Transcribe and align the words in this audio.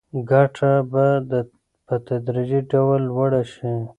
ګټه 0.31 0.73
به 0.91 1.07
په 1.87 1.95
تدریجي 2.07 2.59
ډول 2.71 2.99
لوړه 3.09 3.41
شي. 3.53 3.73